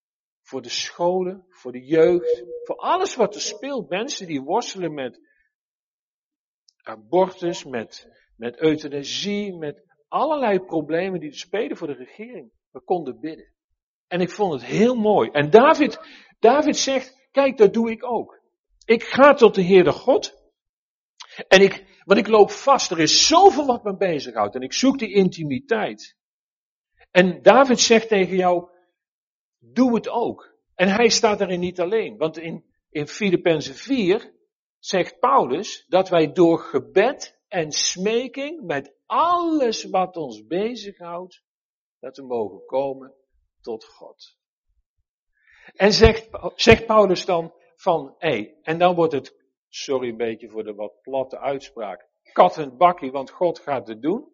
[0.41, 3.89] Voor de scholen, voor de jeugd, voor alles wat er speelt.
[3.89, 5.19] Mensen die worstelen met
[6.81, 12.51] abortus, met, met euthanasie, met allerlei problemen die er spelen voor de regering.
[12.71, 13.53] We konden bidden.
[14.07, 15.29] En ik vond het heel mooi.
[15.29, 15.99] En David,
[16.39, 18.41] David zegt, kijk, dat doe ik ook.
[18.85, 20.39] Ik ga tot de Heerde God.
[21.47, 22.91] En ik, want ik loop vast.
[22.91, 24.55] Er is zoveel wat me bezighoudt.
[24.55, 26.15] En ik zoek die intimiteit.
[27.11, 28.69] En David zegt tegen jou,
[29.61, 30.55] doe het ook.
[30.75, 32.17] En hij staat daarin niet alleen.
[32.17, 34.33] Want in, in Filippenzen 4
[34.79, 41.43] zegt Paulus dat wij door gebed en smeking met alles wat ons bezighoudt,
[41.99, 43.13] dat we mogen komen
[43.61, 44.37] tot God.
[45.75, 49.35] En zegt, zegt Paulus dan van, hé, en dan wordt het,
[49.67, 54.01] sorry een beetje voor de wat platte uitspraak, kat en bakkie, want God gaat het
[54.01, 54.31] doen?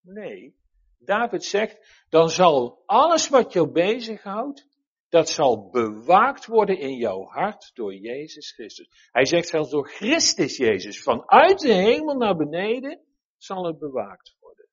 [0.00, 0.57] Nee.
[0.98, 4.66] David zegt, dan zal alles wat jou bezighoudt,
[5.08, 8.88] dat zal bewaakt worden in jouw hart door Jezus Christus.
[9.10, 13.00] Hij zegt zelfs door Christus Jezus, vanuit de hemel naar beneden
[13.36, 14.68] zal het bewaakt worden.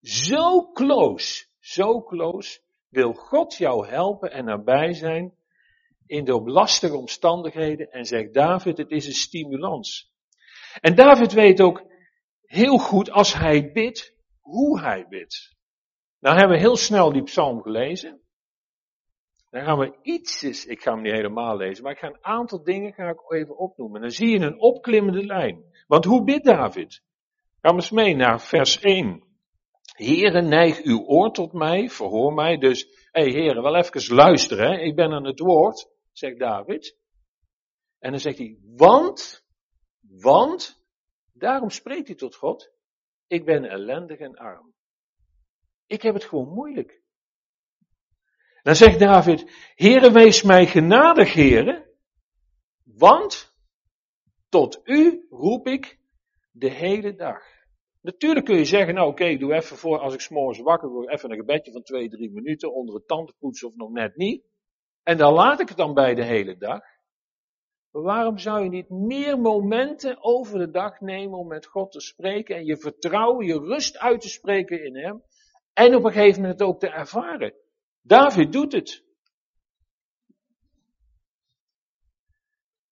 [0.00, 5.34] Zo close, zo close wil God jou helpen en nabij zijn
[6.06, 10.12] in de lastige omstandigheden en zegt David, het is een stimulans.
[10.80, 11.82] En David weet ook
[12.42, 15.53] heel goed als hij bidt, hoe hij bidt.
[16.24, 18.20] Nou hebben we heel snel die psalm gelezen.
[19.50, 22.62] Dan gaan we ietsjes, ik ga hem niet helemaal lezen, maar ik ga een aantal
[22.62, 24.00] dingen ga ik even opnoemen.
[24.00, 25.64] Dan zie je een opklimmende lijn.
[25.86, 27.02] Want hoe bidt David?
[27.60, 29.22] Ga eens mee naar vers 1.
[29.96, 32.56] Heere, neig uw oor tot mij, verhoor mij.
[32.56, 34.78] Dus, hé hey, heren, wel even luisteren, hè?
[34.78, 36.96] ik ben aan het woord, zegt David.
[37.98, 39.44] En dan zegt hij, want,
[40.00, 40.84] want,
[41.32, 42.72] daarom spreekt hij tot God,
[43.26, 44.73] ik ben ellendig en arm.
[45.86, 47.02] Ik heb het gewoon moeilijk.
[48.62, 51.92] Dan zegt David, Heere, wees mij genadig, Heere,
[52.84, 53.54] want
[54.48, 55.98] tot u roep ik
[56.50, 57.42] de hele dag.
[58.00, 61.08] Natuurlijk kun je zeggen, nou oké, okay, doe even voor als ik s'morgens wakker word,
[61.08, 64.44] even een gebedje van twee, drie minuten onder het tandenpoetsen of nog net niet.
[65.02, 66.80] En dan laat ik het dan bij de hele dag.
[67.90, 72.00] Maar waarom zou je niet meer momenten over de dag nemen om met God te
[72.00, 75.22] spreken en je vertrouwen, je rust uit te spreken in Hem
[75.74, 77.54] en op een gegeven moment ook te ervaren?
[78.02, 79.04] David doet het.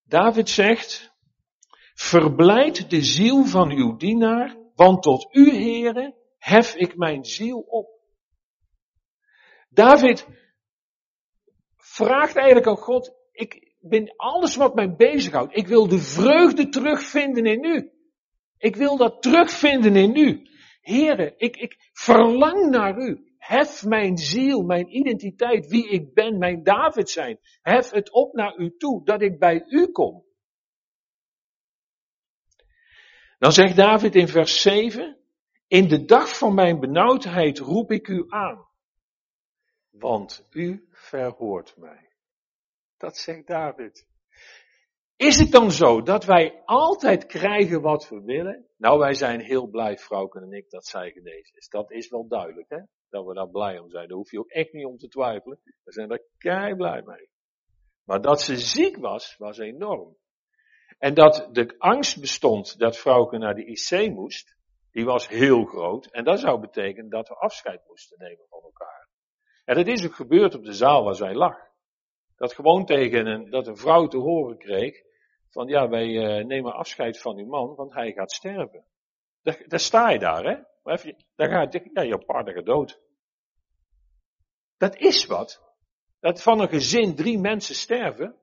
[0.02, 1.12] David zegt,
[1.94, 8.00] verblijd de ziel van uw dienaar, want tot u, heren, hef ik mijn ziel op.
[9.68, 10.26] David
[11.76, 15.56] vraagt eigenlijk aan God, ik ben alles wat mij bezighoudt.
[15.56, 17.90] Ik wil de vreugde terugvinden in u.
[18.58, 20.50] Ik wil dat terugvinden in u.
[20.82, 23.30] Heren, ik, ik verlang naar u.
[23.38, 27.38] Hef mijn ziel, mijn identiteit, wie ik ben, mijn David zijn.
[27.60, 30.24] Hef het op naar u toe, dat ik bij u kom.
[33.38, 35.18] Dan zegt David in vers 7,
[35.66, 38.68] in de dag van mijn benauwdheid roep ik u aan,
[39.90, 42.12] want u verhoort mij.
[42.96, 44.06] Dat zegt David.
[45.22, 48.66] Is het dan zo dat wij altijd krijgen wat we willen?
[48.76, 51.68] Nou, wij zijn heel blij, vrouwke en ik, dat zij genezen is.
[51.68, 52.78] Dat is wel duidelijk, hè?
[53.08, 54.08] Dat we daar blij om zijn.
[54.08, 55.60] Daar hoef je ook echt niet om te twijfelen.
[55.84, 57.28] We zijn daar kei blij mee.
[58.04, 60.16] Maar dat ze ziek was, was enorm.
[60.98, 64.56] En dat de angst bestond dat vrouwke naar de IC moest,
[64.90, 66.06] die was heel groot.
[66.06, 69.08] En dat zou betekenen dat we afscheid moesten nemen van elkaar.
[69.64, 71.56] En dat is ook gebeurd op de zaal waar zij lag.
[72.36, 75.10] Dat gewoon tegen een, dat een vrouw te horen kreeg,
[75.52, 78.84] van ja, wij uh, nemen afscheid van uw man, want hij gaat sterven.
[79.42, 80.56] Daar, daar sta je daar, hè?
[80.82, 83.00] Maar even, daar gaat, ja, jouw partner gaat dood.
[84.76, 85.62] Dat is wat.
[86.20, 88.36] Dat van een gezin drie mensen sterven,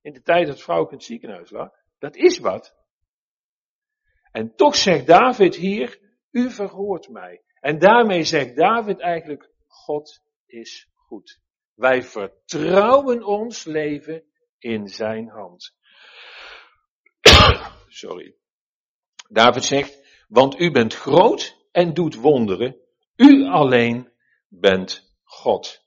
[0.00, 2.76] in de tijd dat vrouw in het ziekenhuis lag, dat is wat.
[4.32, 7.42] En toch zegt David hier, u verhoort mij.
[7.60, 11.40] En daarmee zegt David eigenlijk, God is goed.
[11.74, 14.24] Wij vertrouwen ons leven
[14.58, 15.76] in zijn hand.
[17.96, 18.34] Sorry.
[19.28, 22.76] David zegt, want u bent groot en doet wonderen.
[23.16, 24.12] U alleen
[24.48, 25.84] bent God.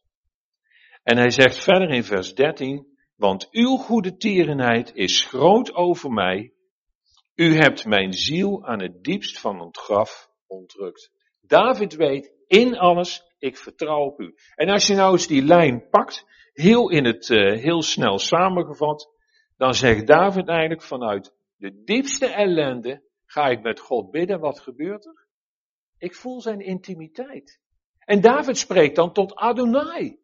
[1.04, 6.54] En hij zegt verder in vers 13, want uw goede tierenheid is groot over mij.
[7.36, 11.12] U hebt mijn ziel aan het diepst van het graf ontrukt.
[11.42, 14.36] David weet in alles, ik vertrouw op u.
[14.56, 19.10] En als je nou eens die lijn pakt, heel in het, uh, heel snel samengevat,
[19.58, 25.06] dan zegt David eigenlijk vanuit de diepste ellende, ga ik met God bidden, wat gebeurt
[25.06, 25.28] er?
[25.98, 27.60] Ik voel zijn intimiteit.
[28.00, 30.20] En David spreekt dan tot Adonai.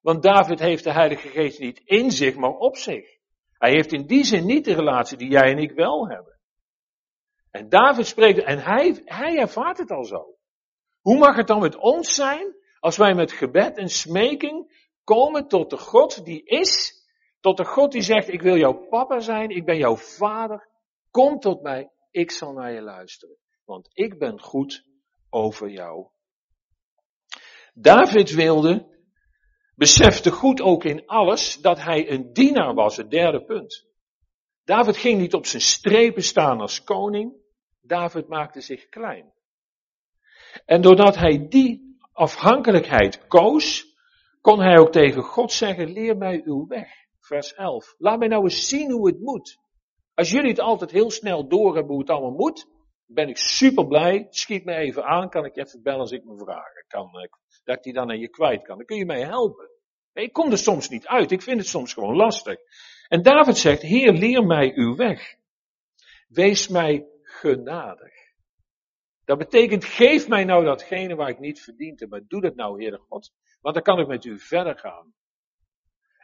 [0.00, 3.18] Want David heeft de Heilige Geest niet in zich, maar op zich.
[3.52, 6.38] Hij heeft in die zin niet de relatie die jij en ik wel hebben.
[7.50, 10.36] En David spreekt, en hij, hij ervaart het al zo.
[11.00, 15.70] Hoe mag het dan met ons zijn, als wij met gebed en smeking komen tot
[15.70, 17.00] de God die is,
[17.40, 20.70] tot de God die zegt, ik wil jouw papa zijn, ik ben jouw vader,
[21.12, 24.84] kom tot mij, ik zal naar je luisteren, want ik ben goed
[25.30, 26.08] over jou.
[27.74, 28.90] David wilde
[29.74, 33.86] besefte goed ook in alles dat hij een dienaar was, het derde punt.
[34.64, 37.34] David ging niet op zijn strepen staan als koning,
[37.80, 39.32] David maakte zich klein.
[40.64, 43.96] En doordat hij die afhankelijkheid koos,
[44.40, 46.90] kon hij ook tegen God zeggen, leer mij uw weg.
[47.20, 47.94] Vers 11.
[47.98, 49.58] Laat mij nou eens zien hoe het moet.
[50.14, 52.66] Als jullie het altijd heel snel doorhebben hoe het allemaal moet,
[53.06, 54.26] ben ik super blij.
[54.30, 57.18] Schiet me even aan, kan ik je even bellen als ik me vragen kan.
[57.18, 57.30] Eh,
[57.64, 58.76] dat ik die dan aan je kwijt kan.
[58.76, 59.70] Dan kun je mij helpen.
[60.12, 61.30] Ik kom er soms niet uit.
[61.30, 62.56] Ik vind het soms gewoon lastig.
[63.08, 65.34] En David zegt, Heer, leer mij uw weg.
[66.28, 68.12] Wees mij genadig.
[69.24, 72.98] Dat betekent, geef mij nou datgene waar ik niet verdiend Maar doe dat nou, Heer
[73.08, 73.32] God.
[73.60, 75.14] Want dan kan ik met u verder gaan.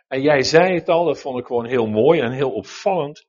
[0.09, 3.27] En jij zei het al, dat vond ik gewoon heel mooi en heel opvallend.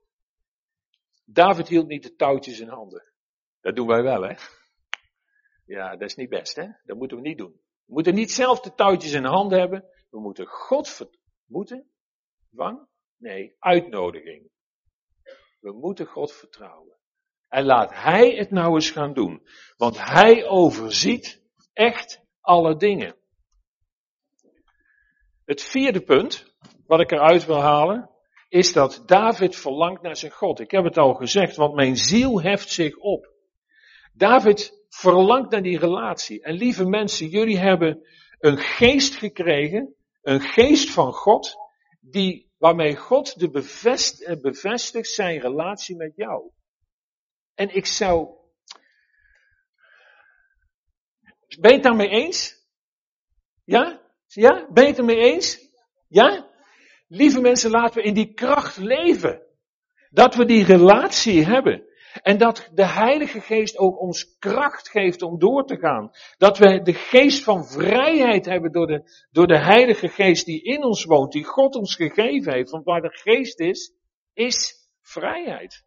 [1.31, 3.03] David hield niet de touwtjes in handen.
[3.61, 4.35] Dat doen wij wel, hè?
[5.65, 6.67] Ja, dat is niet best, hè?
[6.83, 7.61] Dat moeten we niet doen.
[7.85, 9.85] We moeten niet zelf de touwtjes in handen hebben.
[10.09, 11.07] We moeten God ver...
[11.45, 11.89] Moeten?
[12.51, 12.87] Dwang?
[13.17, 14.49] Nee, uitnodiging.
[15.59, 16.97] We moeten God vertrouwen.
[17.47, 19.47] En laat Hij het nou eens gaan doen.
[19.77, 23.15] Want Hij overziet echt alle dingen.
[25.45, 28.09] Het vierde punt, wat ik eruit wil halen,
[28.49, 30.59] is dat David verlangt naar zijn God.
[30.59, 33.33] Ik heb het al gezegd, want mijn ziel heft zich op.
[34.13, 36.41] David verlangt naar die relatie.
[36.41, 38.07] En lieve mensen, jullie hebben
[38.39, 41.55] een geest gekregen, een geest van God,
[41.99, 46.51] die, waarmee God de bevest, eh, bevestigt zijn relatie met jou.
[47.53, 48.37] En ik zou.
[51.59, 52.67] Ben je het daarmee eens?
[53.63, 54.01] Ja?
[54.27, 54.67] Ja?
[54.71, 55.59] Ben je het ermee eens?
[56.07, 56.48] Ja?
[57.09, 59.41] Lieve mensen, laten we in die kracht leven.
[60.09, 61.87] Dat we die relatie hebben.
[62.21, 66.11] En dat de Heilige Geest ook ons kracht geeft om door te gaan.
[66.37, 70.83] Dat we de geest van vrijheid hebben door de, door de Heilige Geest die in
[70.83, 72.69] ons woont, die God ons gegeven heeft.
[72.69, 73.93] Want waar de Geest is,
[74.33, 75.83] is vrijheid.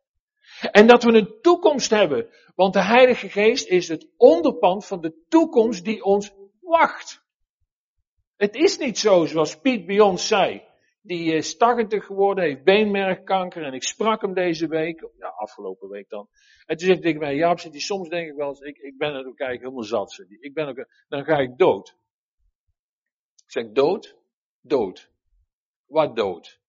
[0.60, 2.26] En dat we een toekomst hebben.
[2.54, 7.22] Want de Heilige Geest is het onderpand van de toekomst die ons wacht.
[8.36, 10.70] Het is niet zo zoals Piet bij zei.
[11.04, 16.08] Die is 80 geworden, heeft beenmergkanker en ik sprak hem deze week, ja afgelopen week
[16.08, 16.28] dan.
[16.66, 18.98] En toen zei ik tegen mij, Jaap, die soms denk ik wel eens, ik, ik
[18.98, 20.24] ben er ook eigenlijk helemaal zat.
[20.28, 21.96] Ik ben ook, dan ga ik dood.
[23.44, 24.16] Ik zeg, dood?
[24.60, 25.10] Dood.
[25.86, 26.60] Wat dood?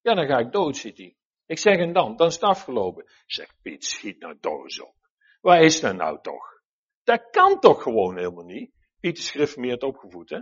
[0.00, 1.16] Ja, dan ga ik dood, zit hij.
[1.46, 2.16] Ik zeg, en dan?
[2.16, 3.04] Dan is het afgelopen.
[3.26, 4.94] Zeg, Piet, schiet nou doos op.
[5.40, 6.62] Waar is dat nou toch?
[7.02, 8.72] Dat kan toch gewoon helemaal niet?
[9.00, 10.40] Piet is gereformeerd opgevoed, hè?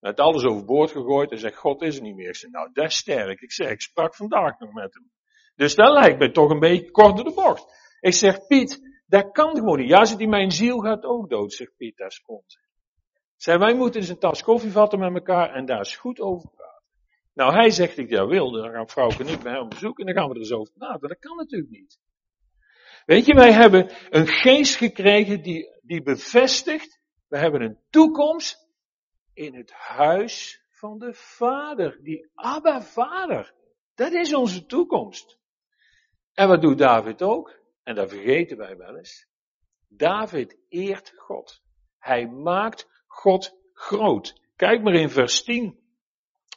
[0.00, 2.28] Hij alles overboord gegooid en zegt, God is er niet meer.
[2.28, 3.40] Ik zeg, nou, dat is sterk.
[3.40, 5.10] Ik zeg, ik sprak vandaag nog met hem.
[5.54, 7.96] Dus dat lijkt me toch een beetje kort door de bocht.
[8.00, 9.88] Ik zeg, Piet, dat kan gewoon niet.
[9.88, 12.60] Ja, zegt hij, mijn ziel gaat ook dood, zegt Piet, dat is onzin.
[13.36, 16.50] Zeg, wij moeten eens een tas koffie vatten met elkaar en daar is goed over
[16.50, 16.84] praten.
[17.34, 20.14] Nou, hij zegt, ik dat wil, dan gaan vrouw en ik bij hem bezoeken en
[20.14, 21.08] dan gaan we er eens over praten.
[21.08, 21.98] Dat kan natuurlijk niet.
[23.04, 28.67] Weet je, wij hebben een geest gekregen die, die bevestigt, we hebben een toekomst
[29.38, 31.98] in het huis van de Vader.
[32.02, 33.54] Die Abba Vader.
[33.94, 35.38] Dat is onze toekomst.
[36.34, 37.58] En wat doet David ook?
[37.82, 39.26] En dat vergeten wij wel eens.
[39.88, 41.62] David eert God.
[41.98, 44.40] Hij maakt God groot.
[44.56, 45.78] Kijk maar in vers 10.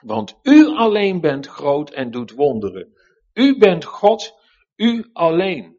[0.01, 2.97] Want u alleen bent groot en doet wonderen.
[3.33, 4.35] U bent God,
[4.75, 5.77] u alleen.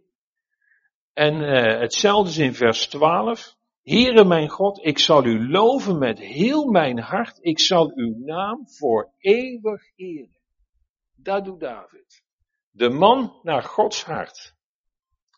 [1.12, 3.56] En uh, hetzelfde is in vers 12.
[3.82, 7.38] Heere mijn God, ik zal u loven met heel mijn hart.
[7.40, 10.40] Ik zal uw naam voor eeuwig eren.
[11.16, 12.24] Dat doet David.
[12.70, 14.54] De man naar Gods hart.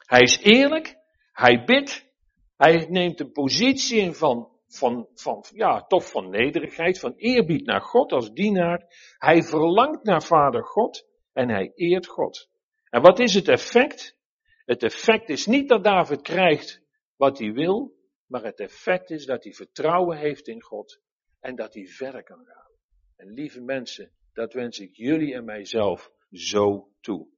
[0.07, 0.97] Hij is eerlijk,
[1.33, 2.13] hij bidt,
[2.57, 7.81] Hij neemt een positie in van, van, van, ja, toch van nederigheid, van eerbied naar
[7.81, 8.87] God als dienaar.
[9.19, 12.49] Hij verlangt naar Vader God en hij eert God.
[12.91, 14.17] En wat is het effect?
[14.65, 16.83] Het effect is niet dat David krijgt
[17.17, 17.95] wat hij wil,
[18.27, 21.01] maar het effect is dat hij vertrouwen heeft in God
[21.41, 22.71] en dat hij verder kan gaan.
[23.17, 27.29] En lieve mensen, dat wens ik jullie en mijzelf zo toe.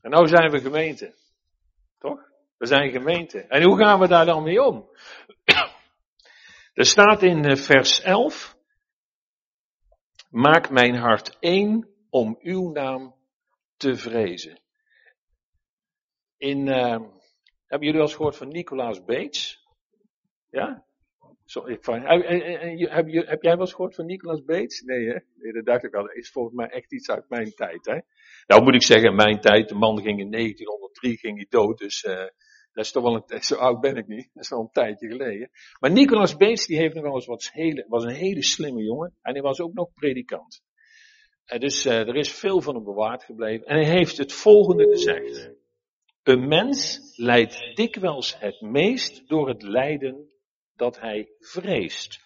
[0.00, 1.14] En nou zijn we gemeente.
[1.98, 2.20] Toch?
[2.56, 3.40] We zijn gemeente.
[3.40, 4.90] En hoe gaan we daar dan mee om?
[6.74, 8.56] Er staat in eh, vers 11.
[10.30, 13.14] Maak mijn hart één om uw naam
[13.76, 14.60] te vrezen.
[16.36, 17.00] In, uh,
[17.74, 19.66] hebben jullie wel eens gehoord van Nicolaas Beets?
[20.50, 20.86] Ja?
[21.44, 22.28] Zo, ik, van, heb,
[22.90, 24.80] heb, heb, jij wel eens gehoord van Nicolaas Beets?
[24.80, 25.18] Nee, hè?
[25.34, 26.02] Nee, dat dacht ik al.
[26.02, 27.98] Dat is volgens mij echt iets uit mijn tijd, hè?
[28.46, 31.78] Nou moet ik zeggen, in mijn tijd, de man ging in 1903 ging hij dood,
[31.78, 32.14] dus uh,
[32.72, 35.08] dat is toch wel een, zo oud ben ik niet, dat is wel een tijdje
[35.08, 35.50] geleden.
[35.80, 39.16] Maar Nicolaas Beets, die heeft nog wel eens wat hele, was een hele slimme jongen,
[39.22, 40.62] en hij was ook nog predikant.
[41.44, 44.88] En dus uh, er is veel van hem bewaard gebleven, en hij heeft het volgende
[44.88, 45.62] gezegd.
[46.24, 50.30] Een mens lijdt dikwijls het meest door het lijden
[50.74, 52.18] dat hij vreest.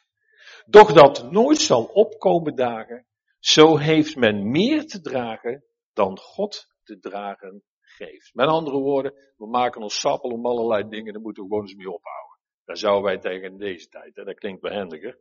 [0.66, 3.06] Doch dat nooit zal opkomen dagen,
[3.38, 8.34] zo heeft men meer te dragen dan God te dragen geeft.
[8.34, 11.74] Met andere woorden, we maken ons sappel om allerlei dingen, daar moeten we gewoon eens
[11.74, 12.38] mee ophouden.
[12.64, 15.18] Daar zouden wij tegen deze tijd, dat klinkt behendiger.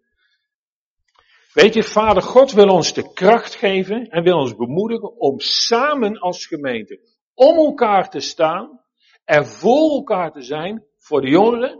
[1.53, 6.19] Weet je, Vader God wil ons de kracht geven en wil ons bemoedigen om samen
[6.19, 8.81] als gemeente om elkaar te staan,
[9.23, 11.79] er voor elkaar te zijn, voor de jongeren,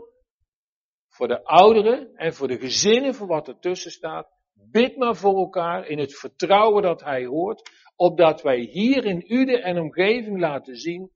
[1.08, 4.28] voor de ouderen en voor de gezinnen, voor wat ertussen staat.
[4.52, 9.62] Bid maar voor elkaar in het vertrouwen dat Hij hoort, opdat wij hier in Ude
[9.62, 11.10] en omgeving laten zien,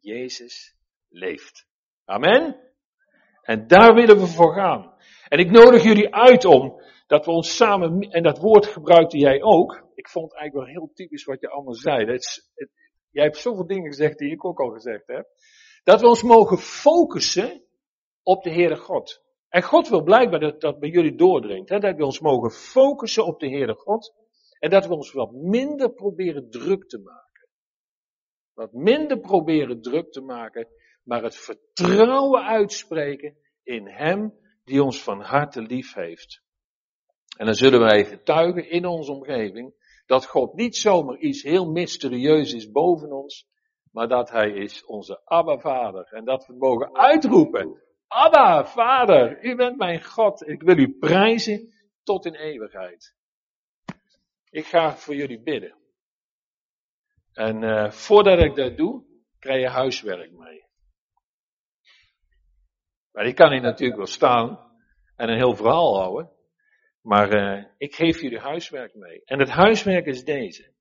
[0.00, 0.74] Jezus
[1.08, 1.66] leeft.
[2.04, 2.60] Amen.
[3.42, 4.94] En daar willen we voor gaan.
[5.28, 9.42] En ik nodig jullie uit om dat we ons samen, en dat woord gebruikte jij
[9.42, 9.82] ook.
[9.94, 12.06] Ik vond het eigenlijk wel heel typisch wat je allemaal zei.
[12.06, 12.70] Het, het,
[13.14, 15.26] jij hebt zoveel dingen gezegd die ik ook al gezegd heb.
[15.84, 17.64] Dat we ons mogen focussen
[18.22, 19.22] op de Heere God.
[19.48, 21.68] En God wil blijkbaar dat dat bij jullie doordringt.
[21.68, 21.78] Hè?
[21.78, 24.14] Dat we ons mogen focussen op de Heere God.
[24.58, 27.48] En dat we ons wat minder proberen druk te maken.
[28.54, 30.68] Wat minder proberen druk te maken.
[31.02, 36.42] Maar het vertrouwen uitspreken in Hem die ons van harte lief heeft.
[37.36, 39.74] En dan zullen wij getuigen in onze omgeving
[40.06, 43.48] dat God niet zomaar iets heel mysterieus is boven ons,
[43.90, 46.04] maar dat Hij is onze Abba Vader.
[46.12, 51.74] En dat we mogen uitroepen, Abba Vader, U bent mijn God, ik wil U prijzen
[52.02, 53.14] tot in eeuwigheid.
[54.50, 55.76] Ik ga voor jullie bidden.
[57.32, 59.04] En uh, voordat ik dat doe,
[59.38, 60.64] krijg je huiswerk mee.
[63.12, 64.72] Maar ik kan hier natuurlijk wel staan
[65.16, 66.33] en een heel verhaal houden.
[67.04, 69.24] Maar uh, ik geef jullie huiswerk mee.
[69.24, 70.72] En het huiswerk is deze.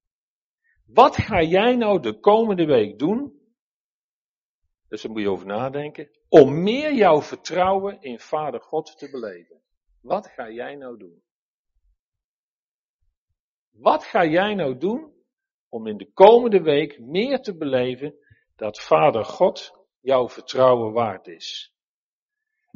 [0.86, 3.42] Wat ga jij nou de komende week doen?
[4.88, 6.10] Dus daar moet je over nadenken.
[6.30, 9.62] Om meer jouw vertrouwen in Vader God te beleven.
[10.02, 11.22] Wat ga jij nou doen?
[13.72, 15.14] Wat ga jij nou doen
[15.70, 18.16] om in de komende week meer te beleven
[18.56, 21.74] dat Vader God jouw vertrouwen waard is?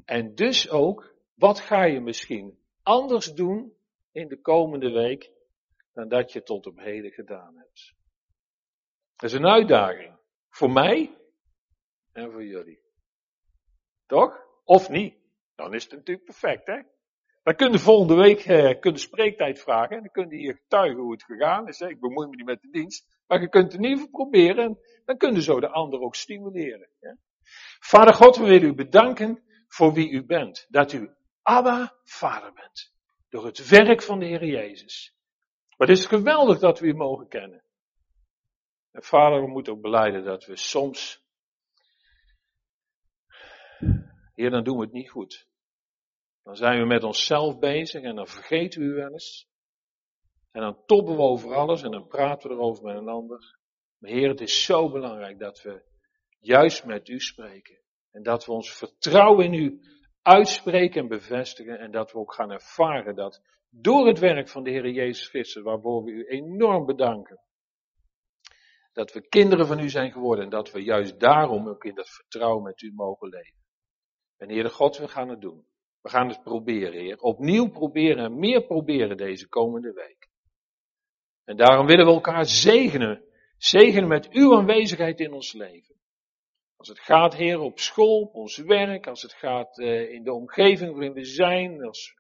[0.06, 3.74] En dus ook, wat ga je misschien anders doen
[4.12, 5.32] in de komende week
[5.94, 7.94] dan dat je tot op heden gedaan hebt?
[9.16, 10.16] Dat is een uitdaging.
[10.50, 11.18] Voor mij
[12.12, 12.80] en voor jullie.
[14.06, 14.46] Toch?
[14.64, 15.16] Of niet?
[15.56, 16.82] Dan is het natuurlijk perfect, hè?
[17.44, 19.96] Dan kun je volgende week eh, kun je spreektijd vragen.
[19.96, 21.80] En dan kun je hier getuigen hoe het gegaan is.
[21.80, 21.88] Hè?
[21.88, 23.08] Ik bemoei me niet met de dienst.
[23.28, 24.66] Maar je kunt het in ieder geval proberen.
[24.66, 26.90] En dan kun je zo de ander ook stimuleren.
[27.80, 30.66] Vader God, we willen u bedanken voor wie u bent.
[30.70, 31.17] Dat u
[31.48, 32.92] Abba Vader bent.
[33.30, 35.16] Door het werk van de Heer Jezus.
[35.78, 37.64] Maar het is geweldig dat we u mogen kennen.
[38.92, 41.26] En vader, we moeten ook beleiden dat we soms.
[44.34, 45.48] Heer, dan doen we het niet goed.
[46.44, 49.50] Dan zijn we met onszelf bezig en dan vergeten we u wel eens.
[50.52, 53.58] En dan toppen we over alles en dan praten we erover met een ander.
[53.98, 55.84] Maar Heer, het is zo belangrijk dat we
[56.40, 57.80] juist met u spreken.
[58.12, 59.82] En dat we ons vertrouwen in u
[60.28, 61.80] uitspreken en bevestigen.
[61.80, 65.64] En dat we ook gaan ervaren dat door het werk van de Heer Jezus Christus,
[65.64, 67.40] waarvoor we u enorm bedanken.
[68.94, 72.10] Dat we kinderen van u zijn geworden en dat we juist daarom ook in dat
[72.10, 73.66] vertrouwen met u mogen leven.
[74.38, 75.66] En Heere God, we gaan het doen.
[76.02, 77.20] We gaan het proberen, Heer.
[77.20, 80.30] Opnieuw proberen en meer proberen deze komende week.
[81.44, 83.24] En daarom willen we elkaar zegenen.
[83.58, 85.96] Zegenen met uw aanwezigheid in ons leven.
[86.78, 90.34] Als het gaat, Heer, op school, op ons werk, als het gaat uh, in de
[90.34, 92.14] omgeving waarin we zijn, als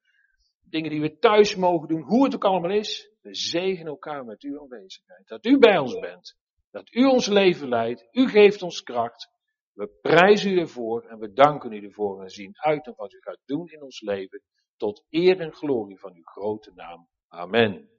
[0.61, 4.41] dingen die we thuis mogen doen, hoe het ook allemaal is, we zegenen elkaar met
[4.41, 5.27] uw aanwezigheid.
[5.27, 6.37] Dat u bij ons bent,
[6.71, 9.29] dat u ons leven leidt, u geeft ons kracht.
[9.73, 13.21] We prijzen u ervoor en we danken u ervoor en zien uit op wat u
[13.21, 14.41] gaat doen in ons leven,
[14.77, 17.07] tot eer en glorie van uw grote naam.
[17.27, 17.96] Amen.